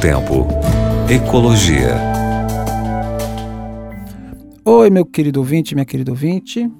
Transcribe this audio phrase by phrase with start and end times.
[0.00, 0.46] tempo.
[1.10, 1.94] Ecologia.
[4.64, 6.70] Oi, meu querido ouvinte, minha querida ouvinte.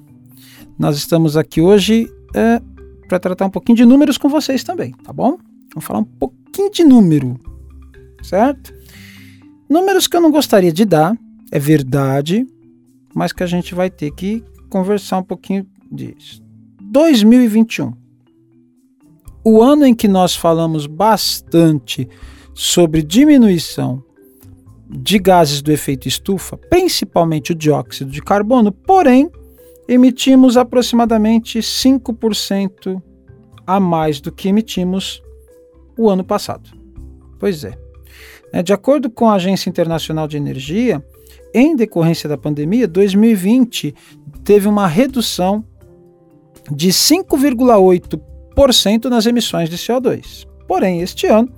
[0.77, 2.59] Nós estamos aqui hoje é,
[3.07, 5.37] para tratar um pouquinho de números com vocês também, tá bom?
[5.71, 7.39] Vamos falar um pouquinho de número,
[8.23, 8.73] certo?
[9.69, 11.15] Números que eu não gostaria de dar,
[11.51, 12.47] é verdade,
[13.13, 16.41] mas que a gente vai ter que conversar um pouquinho disso.
[16.81, 17.93] 2021.
[19.43, 22.09] O ano em que nós falamos bastante
[22.53, 24.03] sobre diminuição
[24.89, 29.29] de gases do efeito estufa, principalmente o dióxido de carbono, porém
[29.87, 33.01] emitimos aproximadamente 5%
[33.65, 35.23] a mais do que emitimos
[35.97, 36.69] o ano passado.
[37.39, 37.73] Pois é.
[38.51, 38.61] é.
[38.61, 41.03] De acordo com a Agência Internacional de Energia,
[41.53, 43.93] em decorrência da pandemia, 2020
[44.43, 45.63] teve uma redução
[46.69, 50.45] de 5,8% nas emissões de CO2.
[50.67, 51.49] Porém, este ano,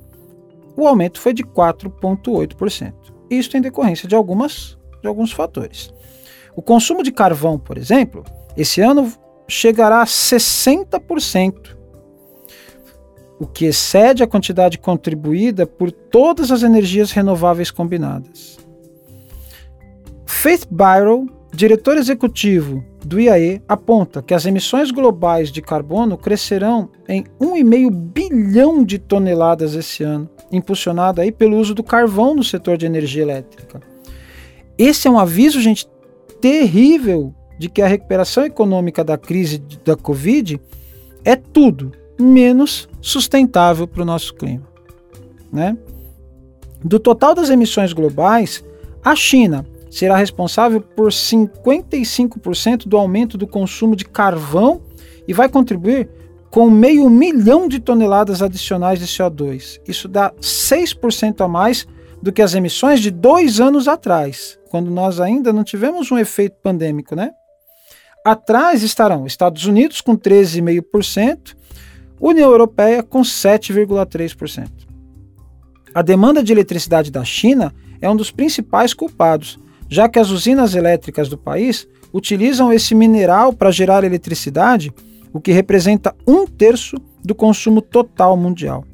[0.75, 2.93] o aumento foi de 4,8%.
[3.29, 5.93] Isto em decorrência de, algumas, de alguns fatores.
[6.55, 8.23] O consumo de carvão, por exemplo,
[8.55, 9.11] esse ano
[9.47, 11.75] chegará a 60%,
[13.39, 18.57] o que excede a quantidade contribuída por todas as energias renováveis combinadas.
[20.25, 27.23] Faith Byron, diretor executivo do IAE, aponta que as emissões globais de carbono crescerão em
[27.39, 32.85] 1,5 bilhão de toneladas esse ano, impulsionado aí pelo uso do carvão no setor de
[32.85, 33.81] energia elétrica.
[34.77, 35.87] Esse é um aviso, gente,
[36.39, 40.59] terrível de que a recuperação econômica da crise da Covid
[41.23, 44.67] é tudo menos sustentável para o nosso clima.
[45.51, 45.77] Né?
[46.83, 48.63] Do total das emissões globais,
[49.03, 54.81] a China será responsável por 55% do aumento do consumo de carvão
[55.27, 56.09] e vai contribuir
[56.53, 59.81] com meio milhão de toneladas adicionais de CO2.
[59.87, 61.87] Isso dá 6% a mais
[62.21, 66.55] do que as emissões de dois anos atrás, quando nós ainda não tivemos um efeito
[66.61, 67.31] pandêmico, né?
[68.23, 71.55] Atrás estarão Estados Unidos com 13,5%,
[72.21, 74.69] União Europeia com 7,3%.
[75.91, 79.57] A demanda de eletricidade da China é um dos principais culpados,
[79.89, 84.93] já que as usinas elétricas do país utilizam esse mineral para gerar eletricidade,
[85.33, 88.85] o que representa um terço do consumo total mundial.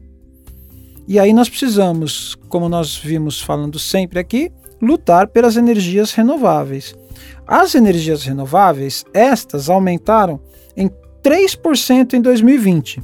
[1.07, 4.51] E aí nós precisamos, como nós vimos falando sempre aqui,
[4.81, 6.95] lutar pelas energias renováveis.
[7.45, 10.39] As energias renováveis, estas aumentaram
[10.77, 10.89] em
[11.23, 13.03] 3% em 2020.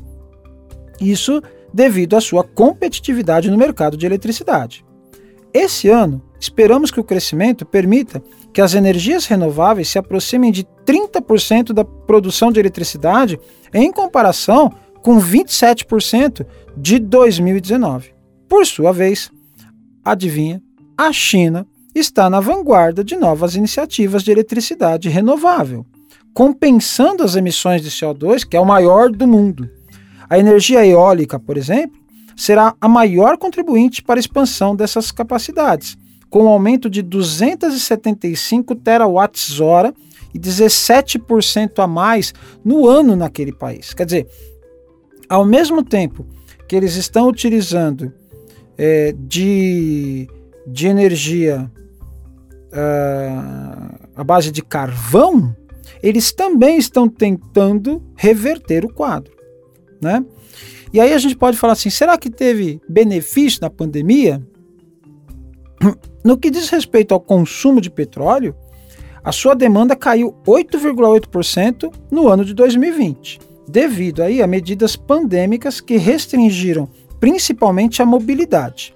[1.01, 1.41] Isso
[1.73, 4.84] devido à sua competitividade no mercado de eletricidade.
[5.55, 8.21] Esse ano, esperamos que o crescimento permita
[8.51, 13.39] que as energias renováveis se aproximem de 30% da produção de eletricidade
[13.73, 14.69] em comparação
[15.01, 16.45] com 27%
[16.75, 18.13] de 2019.
[18.49, 19.31] Por sua vez,
[20.03, 20.61] adivinha,
[20.97, 21.65] a China
[21.95, 25.85] está na vanguarda de novas iniciativas de eletricidade renovável,
[26.33, 29.69] compensando as emissões de CO2, que é o maior do mundo.
[30.29, 32.04] A energia eólica, por exemplo,
[32.35, 35.97] será a maior contribuinte para a expansão dessas capacidades,
[36.29, 39.93] com um aumento de 275 terawatts-hora
[40.33, 43.93] e 17% a mais no ano naquele país.
[43.93, 44.27] Quer dizer,
[45.29, 46.25] ao mesmo tempo
[46.67, 48.11] que eles estão utilizando
[48.77, 50.27] é, de,
[50.67, 51.71] de energia
[52.73, 55.55] uh, à base de carvão,
[56.03, 59.34] eles também estão tentando reverter o quadro.
[60.01, 60.23] Né?
[60.93, 64.41] E aí a gente pode falar assim: será que teve benefício na pandemia?
[66.25, 68.55] No que diz respeito ao consumo de petróleo,
[69.23, 75.97] a sua demanda caiu 8,8% no ano de 2020, devido aí a medidas pandêmicas que
[75.97, 76.89] restringiram
[77.19, 78.95] principalmente a mobilidade.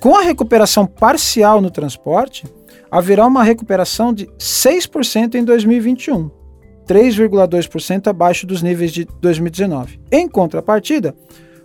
[0.00, 2.44] Com a recuperação parcial no transporte,
[2.90, 6.30] haverá uma recuperação de 6% em 2021,
[6.86, 10.00] 3,2% abaixo dos níveis de 2019.
[10.10, 11.14] Em contrapartida,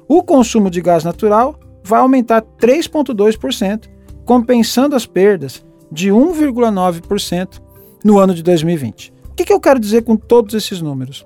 [0.07, 3.89] o consumo de gás natural vai aumentar 3,2%,
[4.25, 7.61] compensando as perdas de 1,9%
[8.03, 9.13] no ano de 2020.
[9.29, 11.25] O que, eu quero dizer com todos esses números?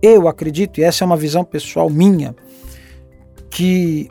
[0.00, 2.34] Eu acredito, e essa é uma visão pessoal minha,
[3.50, 4.08] que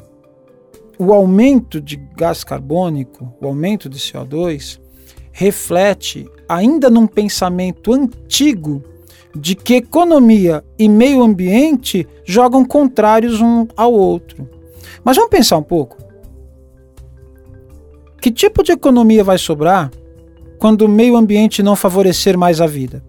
[0.99, 4.79] o aumento de gás carbônico, o aumento de CO2,
[5.37, 8.81] reflete ainda num pensamento antigo
[9.35, 14.49] de que economia e meio ambiente jogam contrários um ao outro.
[15.03, 15.95] Mas vamos pensar um pouco.
[18.19, 19.91] Que tipo de economia vai sobrar
[20.57, 23.05] quando o meio ambiente não favorecer mais a vida?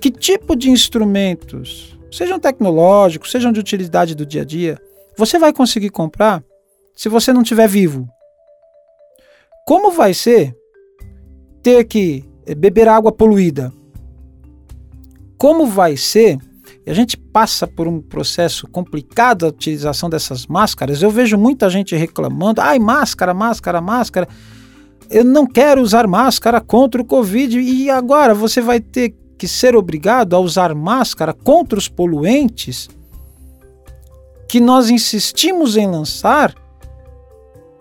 [0.00, 4.80] Que tipo de instrumentos, sejam tecnológicos, sejam de utilidade do dia a dia,
[5.14, 6.42] você vai conseguir comprar
[6.94, 8.08] se você não estiver vivo?
[9.66, 10.56] Como vai ser
[11.66, 12.22] ter que
[12.56, 13.72] beber água poluída?
[15.36, 16.38] Como vai ser?
[16.86, 21.02] A gente passa por um processo complicado a utilização dessas máscaras.
[21.02, 24.28] Eu vejo muita gente reclamando: ai, máscara, máscara, máscara.
[25.10, 27.58] Eu não quero usar máscara contra o Covid.
[27.58, 32.88] E agora você vai ter que ser obrigado a usar máscara contra os poluentes
[34.48, 36.54] que nós insistimos em lançar,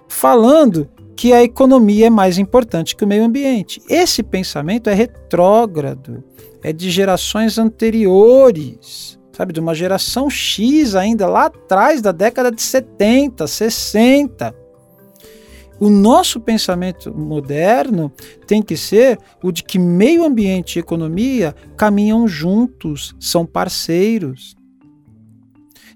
[0.08, 3.82] falando que a economia é mais importante que o meio ambiente.
[3.90, 6.24] Esse pensamento é retrógrado,
[6.62, 12.62] é de gerações anteriores, sabe, de uma geração X ainda lá atrás da década de
[12.62, 14.56] 70, 60.
[15.80, 18.12] O nosso pensamento moderno
[18.48, 24.56] tem que ser o de que meio ambiente e economia caminham juntos, são parceiros.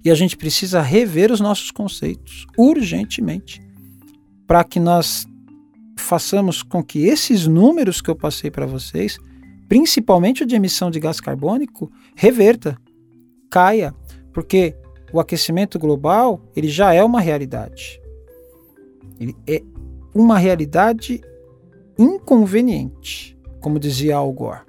[0.04, 3.69] E a gente precisa rever os nossos conceitos urgentemente
[4.50, 5.28] para que nós
[5.96, 9.19] façamos com que esses números que eu passei para vocês,
[9.68, 12.75] principalmente o de emissão de gás carbônico, reverta,
[13.48, 13.94] caia,
[14.34, 14.75] porque
[15.13, 18.01] o aquecimento global ele já é uma realidade.
[19.19, 19.62] Ele é
[20.16, 21.22] uma realidade
[21.96, 24.62] inconveniente, como dizia Al Gore.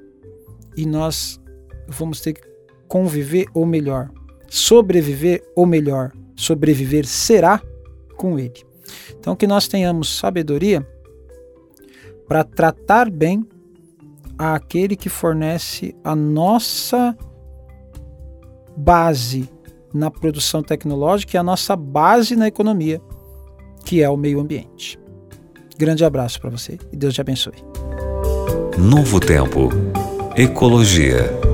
[0.77, 1.41] E nós
[1.89, 2.43] vamos ter que
[2.87, 4.11] conviver, ou melhor,
[4.47, 7.63] sobreviver, ou melhor, sobreviver será
[8.19, 8.69] com ele.
[9.19, 10.87] Então, que nós tenhamos sabedoria
[12.27, 13.45] para tratar bem
[14.39, 17.17] aquele que fornece a nossa
[18.77, 19.49] base
[19.93, 23.01] na produção tecnológica e a nossa base na economia,
[23.85, 24.99] que é o meio ambiente.
[25.77, 27.57] Grande abraço para você e Deus te abençoe.
[28.79, 29.69] Novo Tempo.
[30.37, 31.50] Ecologia.